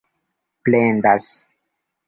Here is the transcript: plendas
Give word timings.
plendas 0.65 1.31